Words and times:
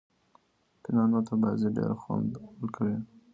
فېنانو 0.81 1.19
ته 1.27 1.33
بازي 1.41 1.69
ډېره 1.75 1.95
خوند 2.01 2.31
ورکوي. 2.59 2.97